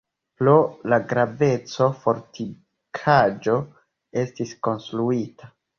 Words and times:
Pro 0.39 0.53
la 0.93 0.97
graveco 1.11 1.91
fortikaĵo 1.99 3.61
estis 4.27 4.61
konstruita. 4.69 5.57